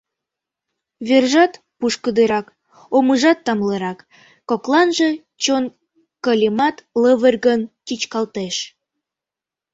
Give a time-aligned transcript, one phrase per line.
[1.07, 2.47] —Вержат пушкыдырак,
[2.97, 3.99] омыжат тамлырак,
[4.49, 5.09] кокланже
[5.43, 8.55] чон-кылемат лывыргын чӱчкалтеш...